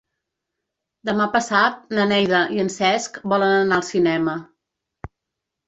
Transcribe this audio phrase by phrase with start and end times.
[1.09, 4.37] Demà passat na Neida i en Cesc volen anar al cinema.